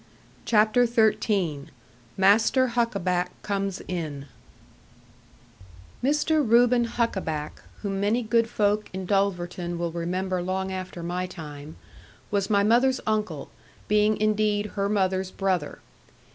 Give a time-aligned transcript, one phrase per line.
[0.45, 1.67] CHAPTER XIII
[2.17, 4.25] MASTER HUCKABACK COMES IN
[6.03, 6.43] Mr.
[6.43, 11.75] Reuben Huckaback, whom many good folk in Dulverton will remember long after my time,
[12.31, 13.51] was my mother's uncle,
[13.87, 15.81] being indeed her mother's brother.